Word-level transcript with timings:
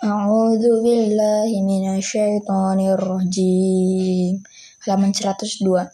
A'udzu 0.00 0.80
billahi 0.80 1.60
minasyaitonir 1.60 2.96
rajim. 2.96 4.40
Halaman 4.80 5.12
102. 5.12 5.92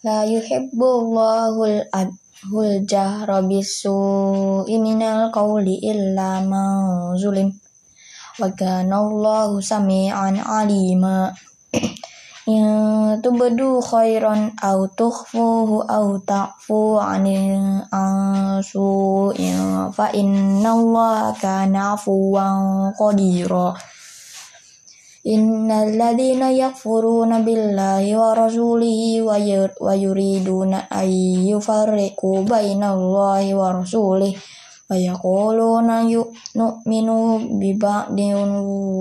La 0.00 0.24
yuhibbullahul 0.24 1.84
adhul 1.92 2.88
jahra 2.88 3.44
bisu'i 3.44 4.80
minal 4.80 5.28
qawli 5.36 5.84
illa 5.84 6.40
man 6.48 7.12
zulim. 7.20 7.52
Wa 8.40 8.48
kana 8.56 9.04
Allahu 9.04 9.60
sami'an 9.60 10.40
'alima. 10.40 11.28
In 12.46 13.18
tubdu 13.26 13.82
khairan 13.82 14.54
aw 14.62 14.86
tukhfuhu 14.94 15.82
aw 15.82 16.06
ta'fu 16.22 16.94
'anil 16.94 17.82
su'in 18.62 19.90
fa 19.90 20.06
innallaha 20.14 21.34
kana 21.42 21.98
'afuwan 21.98 22.94
qadira. 22.94 23.74
Innal 25.26 25.98
ladzina 25.98 26.54
yakfuruna 26.54 27.42
billahi 27.42 28.14
wa 28.14 28.30
rasulihi 28.30 29.26
wa 29.26 29.92
yuriduna 29.98 30.86
an 30.86 31.10
yufarriqu 31.50 32.46
bainallahi 32.46 33.58
wa 34.86 34.94
rasulihi 34.94 34.94
wa 34.94 34.94
yaquluna 34.94 36.06
nu'minu 36.54 37.58
bi 37.58 37.74
ba'din 37.74 38.38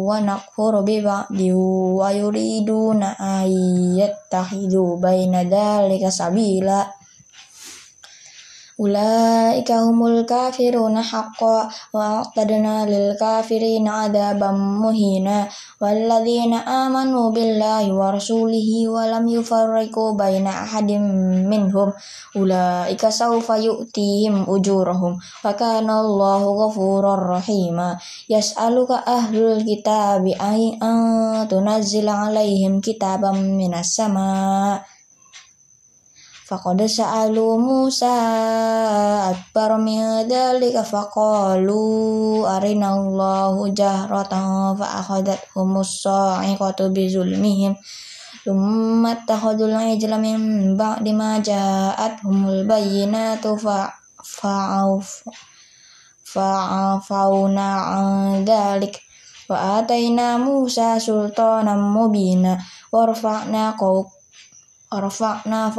wa 0.02 0.18
nakfuru 0.18 0.82
bi 0.82 0.98
ba'din 0.98 1.54
wa 1.94 2.10
yuriduna 2.10 3.14
an 3.14 3.46
yattakhidhu 3.94 4.98
baina 4.98 5.46
dzalika 5.46 6.10
sabila. 6.10 6.90
Ulaika 8.76 9.88
humul 9.88 10.28
kafiruna 10.28 11.00
haqqan 11.00 11.72
wa 11.96 12.20
a'tadna 12.20 12.84
lil 12.84 13.16
kafirina 13.16 14.04
adzaban 14.04 14.60
muhina 14.84 15.48
walladzina 15.80 16.60
amanu 16.68 17.32
billahi 17.32 17.96
wa 17.96 18.12
rasulihi 18.12 18.92
wa 18.92 19.08
lam 19.08 19.32
yufarriqu 19.32 20.20
baina 20.20 20.68
ahadin 20.68 21.08
minhum. 21.48 21.96
Ulaika 22.36 23.16
sawfa 23.16 23.64
yu'tihim 23.64 24.44
ujurahum 24.44 25.24
wa 25.24 25.52
kana 25.56 26.04
Allahu 26.04 26.68
ghafurur 26.68 27.32
rahima. 27.32 27.96
Yas'aluka 28.28 29.08
ahlul 29.08 29.64
kitabi 29.64 30.36
an 30.36 31.48
tunazzila 31.48 32.28
alaihim 32.28 32.84
kitaban 32.84 33.56
minas 33.56 33.96
sama' 33.96 34.95
Sa'alu 36.64 37.60
Musa 37.60 38.16
akbar 39.32 39.76
min 39.82 40.24
dzalika 40.30 40.88
faqalu 40.88 42.48
arinallahu 42.48 43.72
jahratan 43.76 44.80
fa 44.80 45.04
akhadathum 45.04 45.84
sa'iqatu 45.84 46.96
bi 46.96 47.12
zulmihim 47.12 47.76
thumma 48.46 49.18
takhadul 49.28 49.76
ijla 49.76 50.16
min 50.22 50.74
ba'di 50.80 51.12
ma 51.12 51.42
ja'athumul 51.44 52.64
bayyinatu 52.64 53.60
fa 53.60 53.92
fa'afawna 56.36 57.68
an 57.96 58.08
dzalik 58.44 59.00
wa 59.48 59.80
atayna 59.80 60.36
Musa 60.42 61.00
sultanan 61.00 61.80
mubina 61.80 62.60
warfa'na 64.96 65.76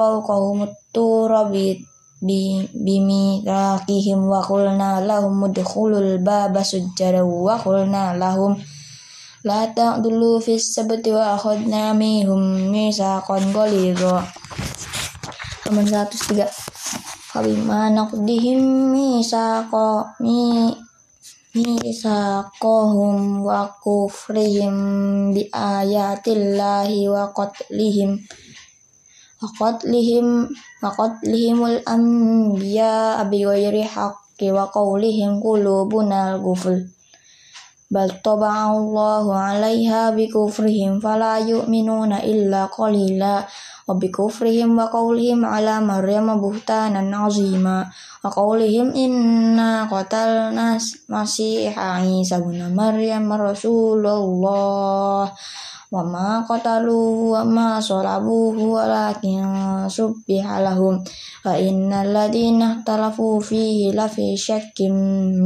bi 2.17 2.65
bimikakihim 2.73 4.25
wa 4.25 4.41
qulna 4.41 5.05
lahum 5.05 5.37
udkhulul 5.45 6.17
baba 6.25 6.65
sujjada 6.65 7.21
wa 7.21 7.61
qulna 7.61 8.17
lahum 8.17 8.57
la 9.45 9.69
ta'dulu 9.69 10.41
fis 10.41 10.75
sabti 10.75 11.13
wa 11.13 11.37
akhadna 11.37 11.93
minhum 11.93 12.73
misaqan 12.73 13.53
ghalidha. 13.53 14.25
Nomor 15.69 15.85
103 15.87 16.51
Fabima 17.31 17.93
naqdihim 17.93 18.91
misaqa 18.91 20.17
mi 20.25 20.73
misaqahum 21.53 23.45
wa 23.45 23.69
kufrihim 23.85 24.75
bi 25.37 25.45
ayatillahi 25.53 27.13
wa 27.13 27.29
qatlihim 27.31 28.25
وقتلهم 29.42 30.50
وقتلهم 30.84 31.66
الأنبياء 31.66 33.24
بغير 33.24 33.84
حق 33.84 34.40
وقولهم 34.44 35.44
قلوبنا 35.44 36.36
الغفل 36.36 36.88
بل 37.92 38.10
طبع 38.24 38.56
الله 38.78 39.26
عليها 39.36 40.10
بكفرهم 40.10 41.00
فلا 41.00 41.38
يؤمنون 41.38 42.14
إلا 42.14 42.66
قليلا 42.66 43.48
وبكفرهم 43.88 44.70
وقولهم 44.80 45.46
على 45.46 45.76
مريم 45.82 46.28
بهتانا 46.42 47.18
عظيما 47.18 47.80
وقولهم 48.24 48.88
إنا 48.96 49.72
قتلنا 49.92 50.78
مسيح 51.10 51.80
عيسى 51.80 52.38
بن 52.40 52.76
مريم 52.76 53.34
رسول 53.34 54.08
الله 54.08 55.32
wa 55.95 56.03
ma 56.03 56.43
qataluhu 56.43 57.39
wa 57.39 57.47
ma 57.47 57.79
salabuhu 57.79 58.75
walakin 58.75 59.87
subbiha 59.87 60.59
lahum 60.65 60.99
wa 61.47 61.55
innal 61.55 62.11
ladina 62.11 62.83
talafu 62.83 63.39
fihi 63.39 63.95
lafi 63.95 64.35
syakkim 64.35 64.91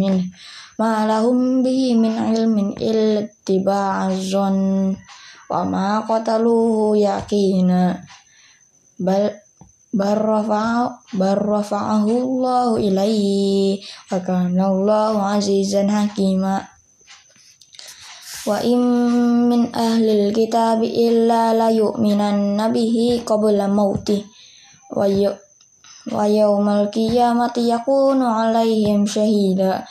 min 0.00 0.32
ma 0.80 1.04
lahum 1.04 1.60
bihi 1.60 1.92
min 1.92 2.16
ilmin 2.32 2.72
illa 2.80 3.28
tiba'azon 3.44 4.56
wa 5.52 5.60
ma 5.68 6.00
qataluhu 6.08 6.96
yakina 6.96 8.00
bal 8.96 9.36
barrafa'ahu 9.92 12.08
Allahu 12.08 12.78
ilaihi 12.78 13.82
wa 14.08 14.22
kana 14.22 14.70
Allahu 14.70 15.18
azizan 15.20 15.90
hakima 15.90 16.62
Wa 18.48 18.56
im 18.64 18.82
min 19.52 19.68
ahlil 19.68 20.32
kitabi 20.32 20.88
illa 20.88 21.52
la 21.52 21.68
yu'minanna 21.68 22.72
bihi 22.72 23.20
qabla 23.20 23.68
mauti 23.68 24.16
wa 24.96 25.04
wa 26.08 26.24
yaumal 26.24 26.88
qiyamati 26.88 27.68
yakunu 27.68 28.24
alaihim 28.24 29.04
syahida 29.04 29.84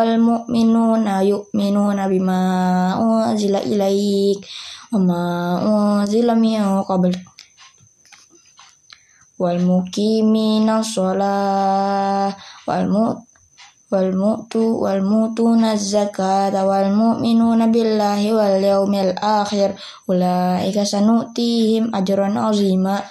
wal 13.90 14.10
mu'tu 14.14 14.80
wal 14.80 15.02
mutuna 15.02 15.76
zakata 15.76 16.62
wal 16.65 16.88
mu'minuna 16.94 17.66
billahi 17.68 18.30
wal 18.32 18.56
yaumil 18.62 19.12
akhir 19.18 19.76
ulaika 20.06 20.86
sanutihim 20.86 21.91
ajran 21.91 22.38
azima 22.38 23.03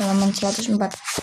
halaman 0.00 0.32
104 0.32 1.21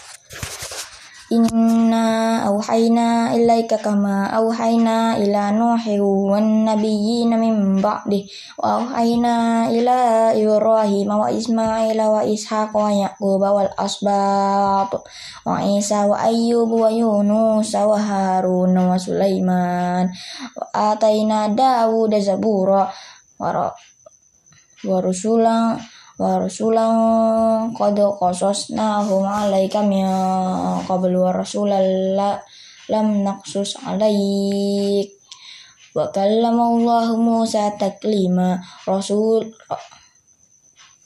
Inna 1.29 2.41
awhayna 2.49 3.37
ilaika 3.37 3.77
kama 3.77 4.33
awhayna 4.33 5.13
ila 5.21 5.53
nuhi 5.53 6.01
wan 6.01 6.65
nabiyina 6.65 7.37
min 7.37 7.77
ba'di. 7.77 8.25
Wa 8.57 8.81
awhayna 8.81 9.69
ila 9.69 10.33
ibrahim 10.33 11.05
wa 11.05 11.29
ismaila 11.29 12.09
wa 12.09 12.25
ishaq 12.25 12.73
wa 12.73 12.89
yaqub 12.89 13.45
wal 13.45 13.69
asbat 13.77 14.89
wa 15.45 15.61
isa 15.61 16.09
wa 16.09 16.17
ayyub 16.17 16.65
wa 16.65 16.89
yunus 16.89 17.77
wa 17.77 17.93
harun 17.93 18.73
wa 18.73 18.97
sulaiman. 18.97 20.09
Wa 20.57 20.97
atayna 20.97 21.53
dawud 21.53 22.09
zabura. 22.17 22.89
Wa 23.37 24.97
rusulan 24.97 25.77
wa 26.19 26.35
rasulan 26.35 27.71
qad 27.71 27.95
qasasnahum 27.95 29.23
alaika 29.23 29.79
min 29.79 30.03
qabl 30.83 31.15
wa 31.15 31.31
rasulan 31.31 32.11
lam 32.91 33.07
naqsus 33.23 33.79
alaik. 33.87 35.15
Wa 35.95 36.11
kallama 36.11 36.75
Allah 36.75 37.07
Musa 37.15 37.71
taklima 37.79 38.61
rasul 38.85 39.47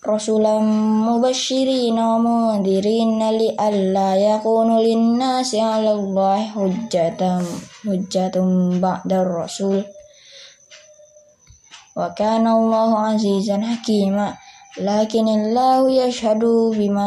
rasulam 0.03 0.67
mubashirin 1.07 1.95
wa 1.95 2.19
mundirin 2.19 3.23
li 3.37 3.55
alla 3.55 4.19
yakunu 4.19 4.83
linnasi 4.83 5.63
'ala 5.63 5.95
Allah 5.95 6.51
hujjatam 6.57 7.47
hujjatum 7.87 8.81
ba'da 8.83 9.23
rasul. 9.23 9.85
Wa 11.95 12.11
kana 12.11 12.57
Allah 12.57 13.15
azizan 13.15 13.63
hakima 13.63 14.42
lakin 14.81 15.29
Allah 15.29 15.85
yashhadu 15.85 16.73
bima 16.73 17.05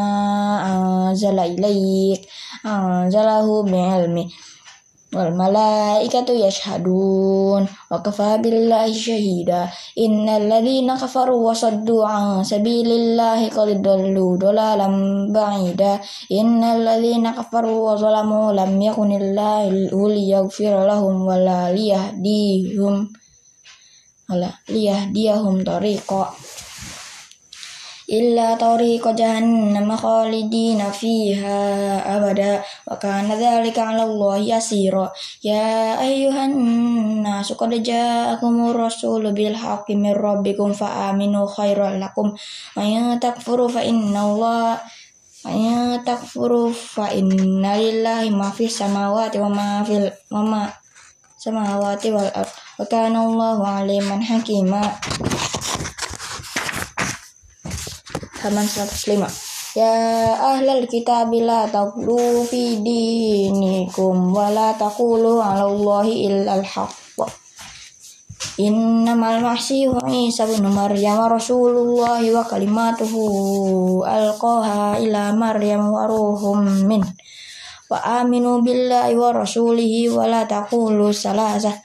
anzala 0.63 1.43
ilaik. 1.43 2.23
Anzalahu 2.63 3.67
bi'ilmi. 3.67 4.27
Wal 5.07 5.31
malaikatu 5.31 6.35
yashhadun. 6.35 7.63
Wa 7.63 7.97
kafa 8.03 8.43
billahi 8.43 8.91
syahida 8.91 9.71
innal 9.95 10.51
ladzina 10.51 10.99
kafaru 10.99 11.47
wa 11.47 11.55
saddu 11.55 12.03
an 12.03 12.43
sabilillahi 12.43 13.47
qad 13.51 13.79
dallu 13.79 14.35
dalalan 14.35 15.27
ba'ida. 15.31 16.03
Innal 16.27 16.83
ladzina 16.83 17.31
kafaru 17.35 17.87
wa 17.87 17.95
zalamu 17.95 18.51
lam 18.51 18.75
yakunillahu 18.75 20.11
liyaghfir 20.11 20.75
lahum 20.87 21.23
wa 21.23 21.39
la 21.39 21.71
liyahdihum. 21.71 23.07
Wala 24.27 24.51
liyahdiyahum 24.67 25.63
tariqa 25.63 26.35
illa 28.07 28.55
tariqa 28.55 29.11
jahannam 29.11 29.91
khalidina 29.91 30.87
fiha 30.87 31.99
abada 32.07 32.63
wa 32.87 32.95
kana 32.95 33.35
dzalika 33.35 33.83
'ala 33.83 34.07
Allah 34.07 34.39
yasira. 34.39 35.11
Ya 35.43 35.99
ayyuhan 35.99 36.55
nasu 37.19 37.59
qad 37.59 37.75
ja'akumur 37.75 38.79
rasulu 38.79 39.35
bil 39.35 39.51
haqqi 39.51 39.99
mir 39.99 40.15
rabbikum 40.15 40.71
fa 40.71 41.11
aminu 41.11 41.43
khairal 41.51 41.99
lakum. 41.99 42.31
Wa 42.79 43.19
takfuru 43.19 43.67
fa 43.67 43.83
inna 43.83 44.23
Allah 44.23 44.79
wa 45.43 45.99
takfuru 45.99 46.71
fa 46.71 47.11
inna 47.11 47.75
lillahi 47.75 48.31
ma 48.31 48.47
fis 48.55 48.79
samawati 48.79 49.39
wa 49.43 49.51
ma 49.51 49.67
fil 49.83 50.07
wa 50.31 50.43
ma 50.47 50.61
samawati 51.35 52.15
wal 52.15 52.31
ard. 52.31 52.51
Wa 52.79 52.87
kana 52.87 53.27
Allahu 53.27 53.67
aliman 53.67 54.23
hakima 54.23 54.95
halaman 58.47 58.63
105 58.63 59.75
Ya 59.75 59.91
ahlal 60.39 60.87
kitab 60.87 61.29
la 61.35 61.67
taqulu 61.67 62.47
fi 62.47 62.79
dinikum 62.79 64.31
wa 64.31 64.47
la 64.49 64.71
taqulu 64.73 65.37
'ala 65.37 65.69
Allahi 65.69 66.25
illal 66.25 66.63
haqq. 66.63 67.27
Innamal 68.57 69.43
masihu 69.43 70.01
Isa 70.09 70.49
bin 70.49 70.65
Maryam 70.71 71.29
Rasulullah 71.29 72.17
wa 72.23 72.41
kalimatuhu 72.41 74.01
alqaha 74.01 74.97
ila 74.97 75.35
Maryam 75.35 75.93
wa 75.93 76.09
ruhum 76.09 76.87
min. 76.89 77.05
Wa 77.85 78.23
aminu 78.23 78.65
billahi 78.65 79.13
wa 79.13 79.29
rasulihi 79.29 80.09
wa 80.09 80.25
la 80.25 80.47
taqulu 80.49 81.13
salasah 81.13 81.75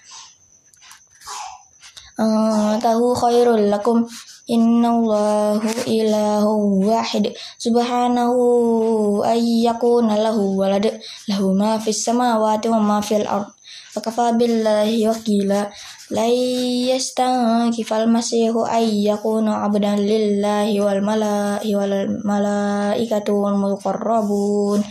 tahu 2.80 3.06
khairul 3.20 3.68
lakum 3.68 4.06
Innallahu 4.50 5.86
ilahu 5.86 6.82
wahid. 6.82 7.30
Subhanahu 7.62 9.22
ayyakuna 9.22 10.18
lahu 10.18 10.58
walad. 10.58 10.98
Lahu 11.30 11.54
ma 11.54 11.78
fis 11.78 12.02
samawati 12.02 12.66
wa 12.66 12.82
ma 12.82 12.98
fil 12.98 13.22
ard. 13.22 13.46
Fakafa 13.94 14.34
billahi 14.34 15.06
wakila. 15.06 15.70
La 16.10 16.26
yastankifal 16.26 18.10
masihu 18.10 18.66
ayyakuna 18.66 19.62
abdan 19.62 20.02
lillahi 20.02 20.82
wal 20.82 21.00
mala'i 21.00 21.72
wal 21.78 22.20
malaikatu 22.26 23.38
wal 23.38 23.56
muqarrabun 23.56 24.82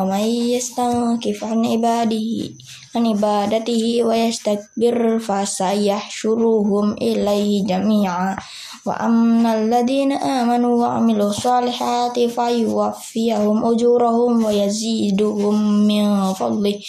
wa 0.00 0.16
may 0.16 0.56
yastankif 0.56 1.44
an 1.44 1.60
ibadihi 1.60 2.56
an 2.96 3.04
ibadatihi 3.04 4.00
wa 4.00 4.16
yastakbir 4.16 5.20
fasayahsyuruhum 5.20 6.96
ilaihi 6.96 7.68
jami'a 7.68 8.32
wa 8.80 8.96
amnal 8.96 9.68
ladina 9.68 10.16
amanu 10.16 10.80
wa 10.80 10.96
amilu 10.96 11.28
salihati 11.28 12.32
fayuwaffiyahum 12.32 13.60
ujurahum 13.60 14.40
wa 14.40 14.48
yaziduhum 14.48 15.84
min 15.84 16.08
fadli 16.32 16.80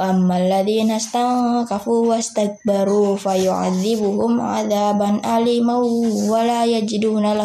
wa 0.00 0.08
ammal 0.08 0.40
ladina 0.48 0.96
stankafu 0.96 2.08
wastakbaru 2.08 3.20
fayu'adzibuhum 3.20 4.40
adzaban 4.40 5.20
aliman 5.20 5.84
wa 6.24 6.40
la 6.40 6.64
yajiduna 6.64 7.36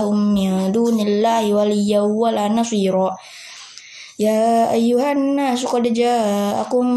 Ya 4.20 4.68
ayuhan 4.76 5.40
nasu 5.40 5.72
qad 5.72 5.96
ja'akum 5.96 6.88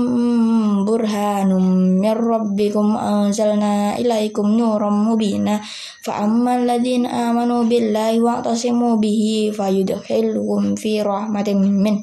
burhanum 0.82 1.94
mir 2.02 2.19
rabbikum 2.19 2.98
anzalna 2.98 3.94
ilaikum 3.94 4.58
nuram 4.58 5.06
mubina. 5.06 5.62
Fa 6.02 6.26
ammal 6.26 6.66
ladzina 6.66 7.30
amanu 7.30 7.62
billahi 7.70 8.19
wa 8.19 8.42
tasimu 8.42 8.98
bihi 8.98 9.54
fayudkhiluhum 9.54 10.74
fi 10.74 10.98
rahmatin 10.98 11.62
min 11.62 12.02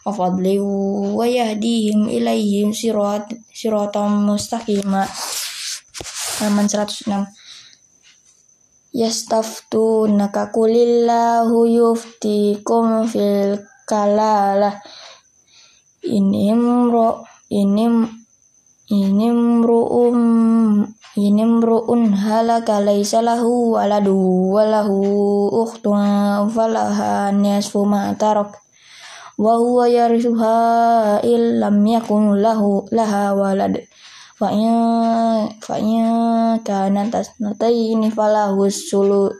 wa 0.00 0.16
fadli 0.16 0.56
wa 0.56 1.28
yahdihim 1.28 2.08
ilaihim 2.08 2.72
sirat 2.72 3.36
siratam 3.52 4.32
mustaqima. 4.32 5.04
Halaman 6.40 6.72
106 6.72 7.12
Yastaftunaka 8.96 10.48
kulillahu 10.48 11.68
yuftikum 11.68 13.04
fil 13.12 13.73
kalalah. 13.88 14.80
Inimro 16.04 17.24
inim 17.48 18.04
inimru'um 18.92 20.18
inimru'un 21.16 22.02
halaka 22.12 22.84
laisa 22.84 23.24
lahu 23.24 23.78
waladu 23.78 24.52
walahu 24.52 25.48
ukhtun 25.64 26.50
falaha 26.52 27.32
nisfu 27.32 27.88
ma 27.88 28.12
tarak. 28.18 28.60
Wa 29.40 29.58
huwa 29.58 29.88
yarithuha 29.88 31.22
illam 31.26 31.80
yakun 31.86 32.38
lahu 32.38 32.86
laha 32.92 33.34
walad. 33.34 33.82
Fa 34.34 34.50
in 34.50 34.74
fa 35.62 35.78
in 35.78 36.04
kana 36.66 37.06
tasnataini 37.06 38.10
falahu 38.10 38.66
sulu 38.66 39.30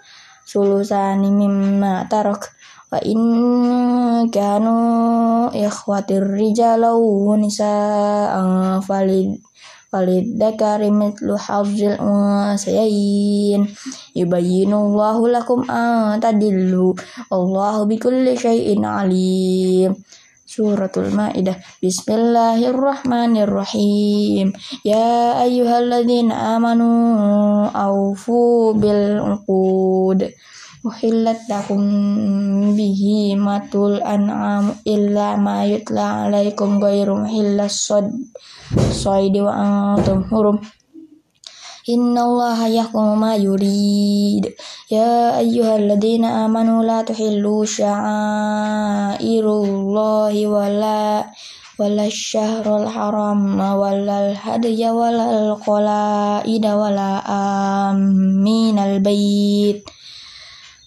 sulusani 0.47 1.35
mimma 1.35 2.07
tarak 2.07 2.55
wa 2.95 3.03
in 3.03 4.31
kanu 4.31 5.51
ikhwatir 5.51 6.23
rijalau 6.23 7.35
nisa'an 7.35 8.79
falid 8.87 9.43
falid 9.91 10.39
dakari 10.39 10.95
mitlu 10.95 11.35
hafzil 11.35 11.99
unsayayin 11.99 13.67
yubayyinu 14.15 14.95
Allahu 14.95 15.27
lakum 15.27 15.67
an 15.67 16.23
tadillu. 16.23 16.95
Allahu 17.35 17.91
bikulli 17.91 18.39
syai'in 18.39 18.87
alim. 18.87 19.99
Suratul 20.47 21.11
Maidah. 21.11 21.59
Bismillahirrahmanirrahim. 21.83 24.55
Ya 24.87 25.43
ayyuhalladzina 25.43 26.55
amanu 26.55 26.87
aufu 27.75 28.71
bil 28.79 29.19
uqud 29.19 30.31
uhillat 30.85 31.49
lakum 31.49 31.81
bihi 32.77 33.41
matul 33.41 34.05
an'am 34.05 34.77
illa 34.85 35.33
ma 35.41 35.65
yutla 35.65 36.29
alaikum 36.29 36.77
ghairu 36.77 37.25
hillas 37.25 37.89
sod 37.89 38.13
soidi 38.93 39.41
wa 39.41 39.97
antum 39.97 40.29
hurum. 40.29 40.61
Inna 41.89 42.29
Allah 42.29 42.69
yahkumu 42.69 43.17
ma 43.17 43.33
yurid. 43.37 44.53
Ya 44.93 45.41
ayyuhalladzina 45.41 46.45
amanu 46.45 46.85
la 46.85 47.01
tuhillu 47.01 47.65
sya'airullahi 47.65 50.45
wala 50.45 51.25
wala 51.81 52.07
syahrul 52.13 52.89
haram 52.89 53.57
wala 53.57 54.37
hadya 54.37 54.93
wala 54.93 55.57
qalaida 55.61 56.77
wala 56.77 57.25
aminal 57.25 59.01
bait 59.01 59.94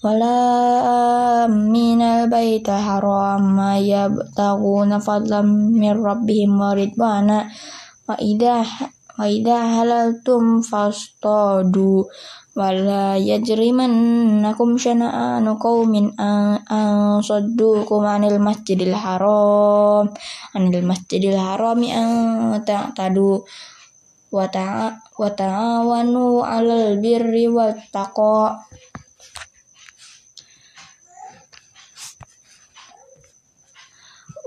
wala 0.08 1.52
minal 1.52 2.32
baita 2.32 2.80
haram 2.80 3.60
yabtaguna 3.76 5.04
fadlam 5.04 5.76
min 5.76 6.00
rabbihim 6.00 6.56
wa 6.56 6.72
ridwana 6.72 7.52
wa 8.08 8.16
idah 8.16 8.64
wa 9.20 9.28
idza 9.28 9.60
halaltum 9.60 10.64
fastadu 10.64 12.08
wala 12.56 13.20
yajrimannakum 13.20 14.80
syana'anu 14.80 15.60
qaumin 15.60 16.16
an, 16.16 17.20
saddukum 17.20 18.08
anil 18.08 18.40
masjidil 18.40 18.96
haram 18.96 20.08
anil 20.56 20.88
masjidil 20.88 21.36
harami 21.36 21.92
an 21.92 22.56
ta'tadu 22.64 23.44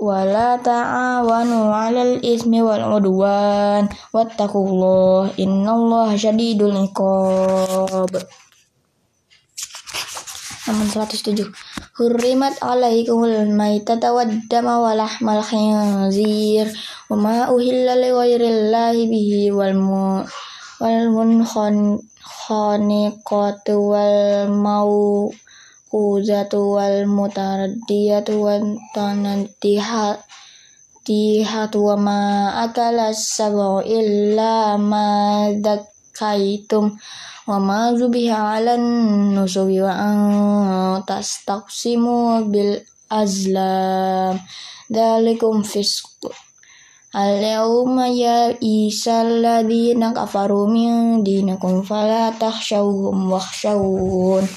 wala 0.01 0.57
ta'awanu 0.57 1.69
'alal 1.69 2.17
ismi 2.25 2.65
wal 2.65 2.81
'udwan. 2.81 3.85
Wattaqullaha 4.09 5.37
innallaha 5.37 6.17
syadidul 6.17 6.89
iqab. 6.89 8.09
Nomor 10.65 11.05
107 11.05 11.53
Hurrimat 12.01 12.57
alaikumul 12.65 13.53
maitata 13.53 14.09
waddama 14.09 14.81
wa 14.81 14.97
lahmal 14.97 15.45
khinzir. 15.45 16.65
Wa 17.05 17.13
ma 17.19 17.53
uhilla 17.53 17.93
li 17.93 18.09
ghairillahi 18.09 19.05
bihi 19.05 19.53
wal 19.53 19.77
mu 19.77 20.25
wal 20.81 21.13
munkhaniqatu 21.13 23.77
wal 23.77 24.49
mau 24.49 25.29
uzatu 25.91 26.79
wal 26.79 27.03
mutaraddiyatu 27.03 28.39
wan 28.39 28.79
tanaddiha 28.95 30.17
tihatu 31.03 31.91
wa 31.91 31.95
ma 31.99 32.19
akala 32.63 33.11
sabu 33.11 33.83
illa 33.83 34.79
ma 34.79 35.51
dakkaitum 35.51 36.95
wa 37.47 37.57
ma 37.59 37.91
zubiha 37.91 38.63
alan 38.63 38.83
nusubi 39.35 39.83
wa 39.83 39.91
an 39.91 40.17
tastaqsimu 41.03 42.47
bil 42.47 42.79
azlam. 43.11 44.39
Dalikum 44.91 45.63
fisq 45.63 46.27
Al-yawma 47.11 48.07
ya 48.07 48.55
isal 48.63 49.43
ladina 49.43 50.15
kafaru 50.15 50.71
min 50.71 51.27
dinakum 51.27 51.83
fala 51.83 52.31
takhshawhum 52.31 53.27
wakhshawun 53.27 54.47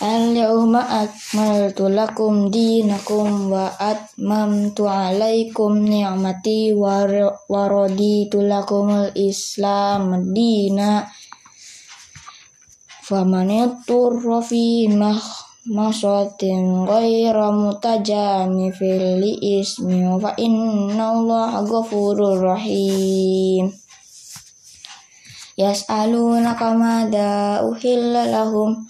Al-yawma 0.00 1.04
akmaltu 1.04 1.92
lakum 1.92 2.48
dinakum 2.48 3.52
wa 3.52 3.68
atmamtu 3.76 4.88
alaikum 4.88 5.84
ni'mati 5.84 6.72
wa 6.72 7.04
raditu 7.68 8.40
lakumul 8.40 9.12
islam 9.12 10.32
dina. 10.32 11.04
Faman 13.04 13.52
yaturra 13.52 14.40
fi 14.40 14.88
masatin 15.68 16.88
ghaira 16.88 17.52
mutajanifil 17.52 19.20
li 19.20 19.60
ismi 19.60 20.00
fa 20.16 20.32
inna 20.40 21.12
allaha 21.12 21.60
ghafurur 21.60 22.40
rahim. 22.40 23.68
Yas'alunaka 25.60 26.72
madza 26.72 27.60
uhilla 27.68 28.24
lahum 28.32 28.88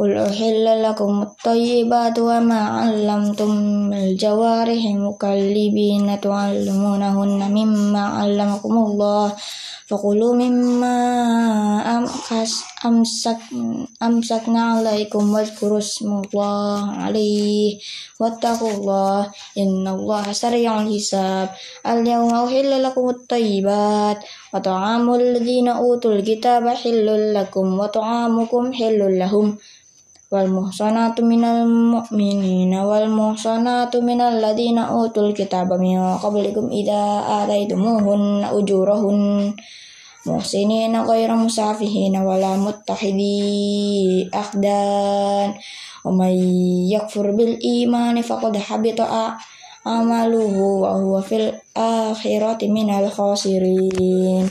قل 0.00 0.16
أحل 0.16 0.82
لكم 0.82 1.22
الطيبات 1.22 2.18
وما 2.18 2.60
علمتم 2.60 3.50
من 3.90 4.00
الجوارح 4.08 4.82
مكلبين 4.84 6.20
تعلمونهن 6.20 7.40
مما 7.52 8.04
علمكم 8.06 8.74
الله 8.78 9.32
فكلوا 9.86 10.34
مما 10.34 10.96
أمسك 12.84 13.38
أمسكنا 14.02 14.62
عليكم 14.62 15.34
واذكروا 15.34 15.78
اسم 15.78 16.22
الله 16.24 16.92
عليه 16.92 17.78
واتقوا 18.20 18.70
الله 18.70 19.20
إن 19.58 19.88
الله 19.88 20.32
سريع 20.32 20.82
الحساب 20.82 21.48
اليوم 21.86 22.34
أحل 22.34 22.82
لكم 22.82 23.08
الطيبات 23.10 24.18
وطعام 24.54 25.14
الذين 25.14 25.68
أوتوا 25.68 26.12
الكتاب 26.12 26.68
حل 26.68 27.34
لكم 27.34 27.78
وطعامكم 27.78 28.72
حل 28.72 29.18
لهم 29.18 29.58
wal 30.30 30.46
muhsanatu 30.46 31.26
minal 31.26 31.66
mu'minina 31.66 32.86
wal 32.86 33.10
muhsanatu 33.10 33.98
minal 33.98 34.38
ladina 34.38 34.94
utul 34.94 35.34
kitaba 35.34 35.74
min 35.74 35.98
qablikum 36.22 36.70
idza 36.70 37.42
ataitumuhun 37.42 38.46
ujurahun 38.54 39.50
muhsinina 40.22 41.02
ghayra 41.02 41.34
musafihina 41.34 42.22
wala 42.22 42.54
muttahidi 42.54 44.30
akhdan 44.30 45.58
wa 46.06 46.10
may 46.14 46.38
yakfur 46.86 47.34
bil 47.34 47.58
imani 47.58 48.22
faqad 48.22 48.54
habita 48.54 49.34
amaluhu 49.82 50.86
wa 50.86 50.94
huwa 50.94 51.26
fil 51.26 51.50
akhirati 51.74 52.70
minal 52.70 53.10
khasirin. 53.10 54.46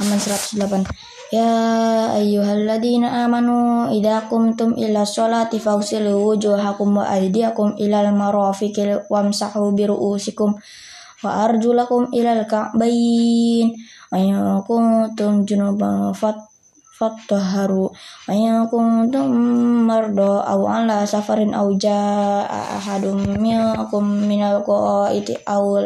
Aman 0.00 0.16
108 0.16 1.07
Ya 1.28 1.52
ayyuhalladzina 2.16 3.28
amanu 3.28 3.84
idza 3.92 4.24
qumtum 4.32 4.72
ila 4.80 5.04
sholati 5.04 5.60
fawsilu 5.60 6.16
wujuhakum 6.24 6.96
wa 6.96 7.04
aydiyakum 7.04 7.76
ilal 7.76 8.16
marafiqil 8.16 9.04
wamsahu 9.12 9.76
bi 9.76 9.84
ru'usikum 9.84 10.56
wa 11.20 11.30
arjulakum 11.44 12.08
ilal 12.16 12.48
ka'bayn. 12.48 13.76
Wa 14.08 14.64
kuntum 14.64 15.44
junuban 15.44 16.16
fat 16.16 16.48
fattaharu 16.96 17.92
wa 17.92 18.64
kuntum 18.72 19.28
marda 19.84 20.48
aw 20.48 20.60
ala 20.64 21.04
safarin 21.04 21.52
aw 21.52 21.68
jaa 21.76 22.48
ahadum 22.80 23.20
minkum 23.36 24.24
minal 24.24 24.64
qaiti 24.64 25.36
aw 25.44 25.76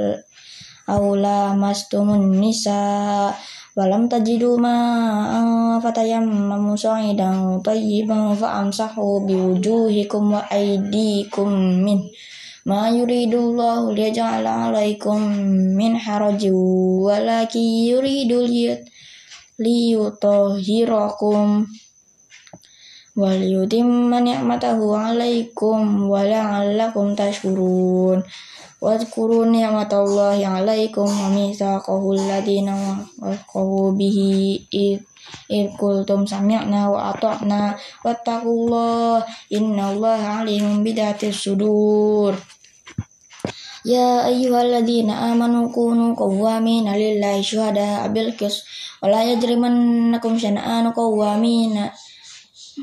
walam 3.73 4.05
tajidu 4.05 4.61
ma 4.61 5.81
fatayammamu 5.81 6.76
sa'idan 6.76 7.57
tayyiban 7.64 8.37
fa'amsahu 8.37 9.25
biwujuhikum 9.25 10.37
wa 10.37 10.45
aydikum 10.52 11.81
min 11.81 12.05
ma 12.69 12.93
yuridullahu 12.93 13.97
liyaj'ala 13.97 14.69
'alaikum 14.69 15.25
min 15.73 15.97
harajin 15.97 16.52
walakin 17.00 17.88
yuridu 17.88 18.45
liyutahhirakum 19.57 21.64
wal 23.17 23.41
yutimma 23.41 24.21
ni'matahu 28.82 29.46
'alaikum 29.46 29.46
wa 29.46 29.46
la'allakum 29.46 29.46
tashkurun 29.46 29.46
Wadkuru 29.46 29.46
ni'matallahi 29.46 30.42
alaikum 30.42 31.06
wa 31.06 31.30
mitsaqahu 31.30 32.06
alladhina 32.18 32.74
waqahu 33.22 33.94
bihi 33.94 34.58
id 34.66 35.66
qultum 35.78 36.26
sami'na 36.26 36.90
wa 36.90 37.14
ata'na 37.14 37.78
wattaqullaha 38.02 39.22
innallaha 39.54 40.42
alimun 40.42 40.82
bidatis 40.82 41.38
sudur. 41.46 42.34
Ya 43.86 44.26
ayyuhalladzina 44.26 45.30
amanu 45.30 45.70
kunu 45.70 46.14
qawwamina 46.18 46.98
lillahi 46.98 47.42
syuhada 47.42 48.06
bil 48.10 48.34
qis 48.34 48.66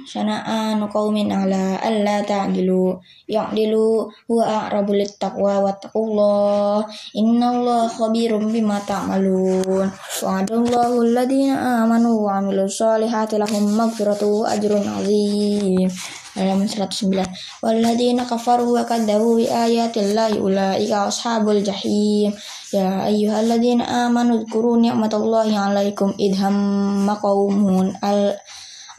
wa 0.05 0.23
la 0.23 0.39
yajrimannakum 0.39 0.79
syana'anu 0.79 0.87
qawwamina 0.87 0.87
sana'an 0.87 0.91
qaumin 0.91 1.29
ala 1.31 1.63
alla 1.81 2.23
ta'dilu 2.23 2.99
ya'dilu 3.27 4.07
huwa 4.27 4.67
aqrabu 4.67 4.93
littaqwa 4.95 5.59
wattaqullah. 5.65 6.85
Innallaha 7.15 7.89
khabirum 7.89 8.51
bima 8.51 8.79
ta'malun. 8.87 9.89
Wa'adallahu 10.23 11.03
alladhina 11.03 11.83
amanu 11.83 12.23
wa 12.23 12.39
'amilus 12.39 12.79
solihati 12.79 13.39
lahum 13.39 13.65
maghfiratu 13.75 14.45
ajrun 14.47 14.85
'azim. 14.87 15.89
Halaman 16.37 16.69
109 16.69 17.25
walladzina 17.59 18.23
kafaru 18.23 18.71
wa 18.71 18.85
kadzabu 18.85 19.41
bi 19.41 19.49
ayatillahi 19.49 20.39
ulaika 20.39 21.09
ashabul 21.09 21.59
jahim. 21.59 22.31
Ya 22.71 23.09
ayyuhalladzina 23.09 24.07
amanu 24.07 24.45
dzkuru 24.45 24.77
ni'matallahi 24.77 25.57
'alaikum 25.57 26.13
idham 26.21 27.09
qaumun 27.17 27.97
al 28.05 28.37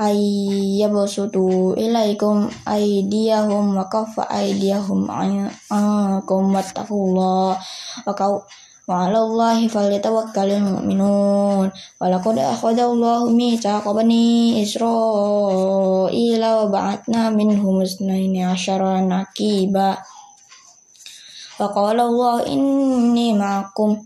ayyabsutu 0.01 1.77
ilaikum 1.77 2.49
aydiyahum 2.65 3.77
wa 3.77 3.85
kaffa 3.93 4.25
aydiyahum 4.33 5.05
ankum 5.13 6.57
wattaqullah 6.57 7.61
wa 8.09 8.13
kau 8.17 8.41
wa 8.89 9.07
'alallahi 9.07 9.71
falyatawakkalul 9.71 10.67
mu'minun. 10.67 11.69
Wa 11.71 12.07
laqad 12.09 12.41
akhadallahu 12.41 13.31
mitsaqa 13.31 13.93
bani 13.93 14.59
israila 14.65 16.65
wa 16.65 16.67
ba'atna 16.73 17.31
minhum 17.31 17.85
isnaini 17.85 18.43
asyara 18.43 19.05
naqiba 19.05 20.01
wa 21.61 21.69
qala 21.77 22.09
Allah 22.09 22.49
inni 22.49 23.37
ma'akum 23.37 24.01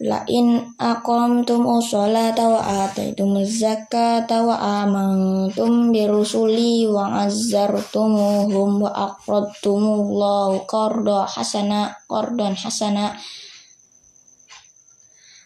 La 0.00 0.24
in 0.32 0.64
aqamtum 0.80 1.60
usholata 1.68 2.48
wa 2.48 2.88
ataitum 2.88 3.36
zakata 3.44 4.40
wa 4.48 4.56
amantum 4.80 5.92
birusuli 5.92 6.88
wa 6.88 7.28
azzartumuhum 7.28 8.80
wa 8.80 8.90
aqradtumullahu 8.96 10.64
qarda 10.64 11.28
hasana 11.28 12.00
qardan 12.08 12.56
hasana 12.56 13.20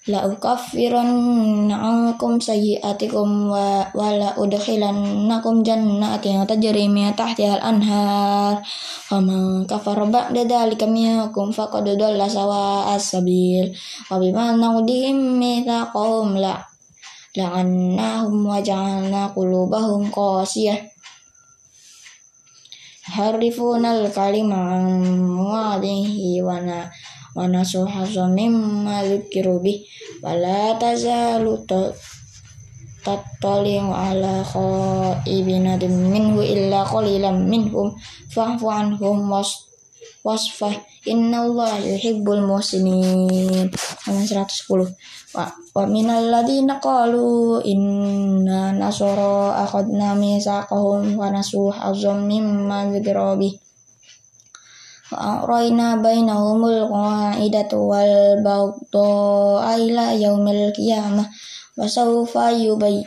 la 0.05 0.29
ukaffiran 0.29 1.09
ankum 1.73 2.37
sayyi'atikum 2.37 3.49
wa, 3.49 3.89
wa 3.89 4.09
la 4.13 4.37
udkhilannakum 4.37 5.65
jannatin 5.65 6.45
tajri 6.45 6.93
min 6.93 7.09
tahtiha 7.17 7.57
al-anhar 7.57 8.61
faman 9.09 9.65
kafara 9.65 10.05
ba'da 10.05 10.45
dhalika 10.45 10.85
minkum 10.85 11.49
faqad 11.49 11.89
dhalla 11.97 12.29
sawa 12.29 12.93
as-sabil 12.93 13.73
wa 14.13 14.21
bima 14.21 14.53
naqdihim 14.53 15.41
mithaqahum 15.41 16.37
la 16.37 16.61
la'annahum 17.33 18.45
wa 18.45 18.61
ja'alna 18.61 19.33
qulubahum 19.33 20.13
qasiyah. 20.13 20.85
Harifuna 23.05 24.05
al-kalima 24.05 24.85
wa 25.33 25.81
wa 25.81 26.57
wa 27.35 27.45
nasu 27.51 27.83
hasan 27.85 28.33
mimma 28.33 29.03
dzukiru 29.03 29.59
bih. 29.61 29.83
Wala 30.23 30.79
tazalu 30.79 31.67
tattali'u 33.05 33.91
ala 33.93 34.41
khaibina 34.47 35.77
minhu 35.85 36.41
illa 36.41 36.87
qalilan 36.87 37.45
minhum. 37.45 37.93
Fa'fu 38.33 38.67
anhum 38.71 39.29
was 39.29 39.51
wasfah. 40.25 40.73
Inna 41.05 41.45
Allah 41.45 41.77
yuhibbul 41.85 42.41
muhsinin. 42.49 43.69
Halaman 44.09 44.25
110 44.25 44.89
wa, 45.35 45.51
wa 45.51 45.85
minal 45.91 46.31
ladina 46.31 46.79
qalu 46.79 47.59
inna 47.67 48.71
nasara 48.73 49.67
akhadna 49.67 50.15
misaqahum 50.15 51.19
wa 51.19 51.29
nasu 51.29 51.75
hazam 51.75 52.25
mimma 52.31 52.89
Fa'arayna 55.15 56.03
bainahumul 56.03 56.91
qa'idatu 56.91 57.87
wal 57.87 58.43
baghdha 58.43 59.79
ila 59.79 60.11
yaumil 60.11 60.75
qiyamah 60.75 61.31
wa 61.79 61.87
sawfa 61.87 62.51
yubay 62.51 63.07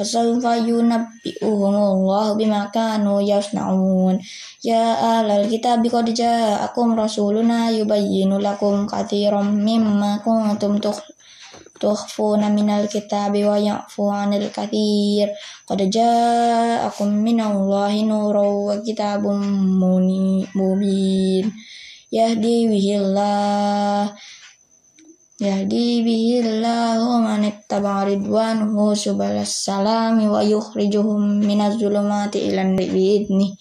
sawfa 0.00 0.56
yunabbi'uhumullahu 0.64 2.40
bima 2.40 2.72
kanu 2.72 3.20
yasna'un. 3.20 4.16
Ya 4.64 4.96
alal 5.20 5.44
kitabi 5.44 5.92
qad 5.92 6.08
ja'akum 6.08 6.96
rasuluna 6.96 7.68
yubayyinu 7.68 8.40
lakum 8.40 8.88
katsiran 8.88 9.52
mimma 9.52 10.24
kuntum 10.24 10.80
tukhfuna 11.82 12.46
minal 12.54 12.86
kitabi 12.86 13.42
wa 13.42 13.58
ya'fu 13.58 14.06
'anil 14.06 14.46
katsir 14.54 15.34
qad 15.66 15.80
ja'akum 15.90 17.10
minallahi 17.26 18.06
nurun 18.06 18.70
wa 18.70 18.78
kitabun 18.78 19.42
mubin. 20.54 21.50
Yahdi 22.12 22.68
bihillah 22.70 24.14
yahdi 25.42 26.06
bihillahu 26.06 27.18
man 27.18 27.42
ittaba 27.42 28.06
ridwanhu 28.06 28.94
subalas 28.94 29.66
salami 29.66 30.30
wa 30.30 30.38
yukhrijuhum 30.38 31.42
minaz 31.42 31.82
zulumati 31.82 32.46
ilan 32.46 32.78
bi'idni 32.78 33.58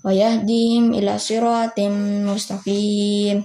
wa 0.00 0.08
yahdihim 0.08 0.96
ila 0.96 1.20
siratim 1.20 2.24
mustaqim 2.24 3.44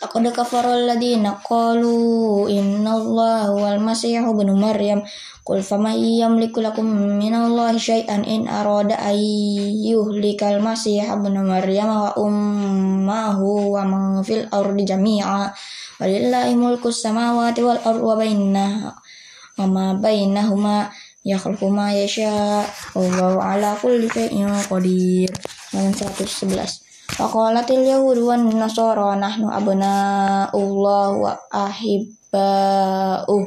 Laqad 0.00 0.32
kafara 0.32 0.80
alladziina 0.80 1.44
qalu 1.44 2.48
innallaha 2.48 3.52
huwal 3.52 3.84
masiihu 3.84 4.32
ibnu 4.32 4.56
maryam. 4.56 5.04
Qul 5.44 5.60
faman 5.60 5.92
yamliku 5.92 6.64
lakum 6.64 6.88
minallahi 7.20 7.76
syai'an 7.76 8.24
in 8.24 8.48
arada 8.48 8.96
ay 8.96 9.20
yuhlikal 9.92 10.56
masiiha 10.64 11.20
ibnu 11.20 11.44
maryam 11.44 11.92
wa 11.92 12.16
ummahu 12.16 13.76
wa 13.76 13.84
man 13.84 14.24
fil 14.24 14.48
ardi 14.48 14.88
jami'a. 14.88 15.52
Walillahi 16.00 16.56
mulku 16.56 16.88
samawati 16.88 17.60
wal 17.60 17.84
ardi 17.84 18.00
wa 18.00 18.16
bainaha 18.16 18.90
wa 19.60 19.66
ma 19.68 19.84
bainahuma 20.00 20.88
yakhluqu 21.28 21.68
ma 21.68 21.92
yasha. 21.92 22.64
Wallahu 22.96 23.36
ala 23.36 23.76
kulli 23.76 24.08
syai'in 24.08 24.48
qadir. 24.64 25.28
111 25.76 26.79
Faqalatil 27.16 27.82
yahudu 27.82 28.22
wan 28.30 28.46
nasara 28.54 29.18
nahnu 29.18 29.50
abna'ullah 29.50 31.06
wa 31.18 31.32
ahibba'uh. 31.50 33.44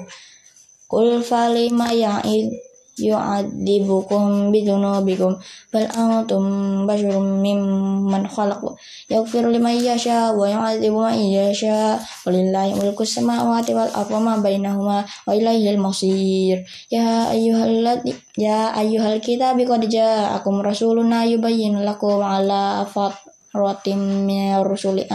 Qul 0.92 1.08
falima 1.26 1.88
ya'id 1.90 2.54
yu'adzibukum 2.94 4.54
bidunubikum? 4.54 5.34
Bal 5.74 5.90
antum 5.90 6.46
basyarum 6.86 7.42
mimman 7.42 8.30
khalaq 8.30 8.62
yaghfiru 9.10 9.50
liman 9.50 9.74
yasha 9.82 10.30
wa 10.38 10.46
yu'adzibu 10.46 11.02
man 11.02 11.18
yasha. 11.18 11.98
Walillahi 12.28 12.78
mulku 12.78 13.02
samawati 13.02 13.74
wal 13.74 13.90
ardi 13.90 14.14
ma 14.22 14.38
bainahuma 14.38 15.02
wa 15.02 15.32
ilaihil 15.34 15.82
masir. 15.82 16.62
Ya 16.94 17.34
ayyuhallati 17.34 18.14
ya 18.38 18.70
ayyuhal 18.78 19.18
kitabi 19.18 19.66
qad 19.66 19.90
ja'akum 19.90 20.62
rasuluna 20.62 21.26
yubayyin 21.26 21.82
lakum 21.82 22.22
ala 22.22 22.86
fat 22.86 23.18
rotim 23.54 24.28
rusuli 24.66 25.06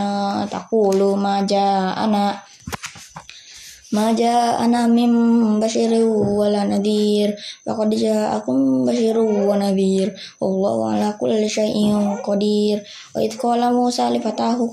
takulu 0.51 1.19
maja 1.19 1.93
ana 1.99 2.39
maja 3.93 4.61
ana 4.61 4.87
mim 4.87 5.13
basyiru 5.61 6.39
wala 6.39 6.65
nadir. 6.69 7.33
Laqad 7.67 7.91
ja'akum 7.93 8.85
basyiru 8.87 9.49
wa 9.49 9.57
nadir. 9.57 10.13
Wallahu 10.41 10.93
ala 10.93 11.17
kulli 11.19 11.49
syai'in 11.49 12.21
qadir. 12.23 12.85
Wa 13.17 13.19
id 13.25 13.33
qala 13.41 13.73
Musa 13.73 14.13
li 14.13 14.21
fatahu 14.21 14.69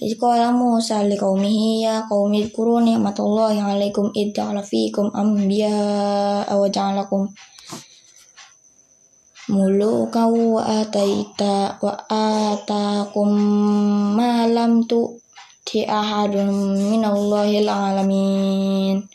id 0.00 0.16
qala 0.16 0.48
Musa 0.54 1.04
li 1.04 1.16
qaumihi 1.18 1.84
ya 1.84 2.08
qaumi 2.08 2.48
dzkuru 2.48 2.80
ni'matallahi 2.80 3.60
'alaikum 3.60 4.08
id 4.16 4.32
ja'ala 4.32 4.64
fikum 4.64 5.12
anbiya 5.12 5.76
wa 6.48 6.66
ja'alakum 6.72 7.28
muluka 9.48 10.28
wa 10.28 10.84
ataita 10.84 11.80
wa 11.80 11.94
atakum 12.10 13.32
ma 14.12 14.44
lam 14.44 14.84
tu 14.84 15.16
ti 15.64 15.88
ahadun 15.88 16.76
minallahil 16.92 17.70
alamin. 17.70 19.08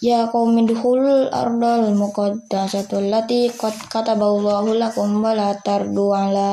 Ya 0.00 0.32
qaumi 0.32 0.64
dukhul 0.64 1.28
ardal 1.28 1.92
muqaddasatul 1.92 3.12
lati 3.12 3.52
qad 3.52 3.76
kataballahu 3.92 4.78
lakum 4.80 5.20
wa 5.20 5.36
la 5.36 5.52
tardu 5.60 6.16
ala 6.16 6.52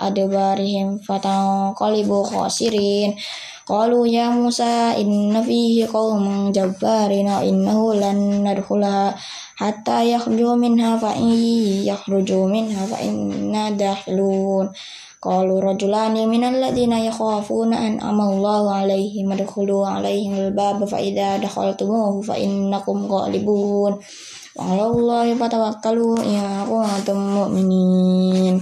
adbarihim 0.00 0.96
fatanqalibu 1.02 2.24
khasirin. 2.24 3.12
Qalu 3.64 4.08
ya 4.08 4.28
Musa 4.28 4.92
inna 4.96 5.40
fihi 5.44 5.88
qauman 5.88 6.52
jabbarina 6.52 7.44
innahu 7.44 7.96
lan 7.96 8.44
nadkhulaha 8.44 9.16
hatta 9.54 10.02
yakhruju 10.02 10.58
minha 10.58 10.98
fa 10.98 11.14
yakhruju 11.18 12.50
minha 12.50 12.82
fa 12.86 12.98
inna 13.02 13.70
dakhilun. 13.74 14.70
Qalu 15.24 15.56
rajulani 15.56 16.28
minal 16.28 16.60
ladina 16.60 17.00
yakhafuna 17.00 17.80
an 17.80 17.96
amallahu 17.96 18.68
alaihim 18.68 19.32
adkhulu 19.32 19.80
alaihim 19.80 20.36
al-bab 20.36 20.84
fa 20.84 21.00
idza 21.00 21.40
dakhaltumuhu 21.40 22.20
fa 22.20 22.36
innakum 22.36 23.08
ghalibun. 23.08 23.96
Wa 24.52 24.62
'alallahi 24.68 25.32
fatawakkalu 25.40 26.28
in 26.28 26.44
kuntum 26.68 27.18
mu'minin 27.24 28.60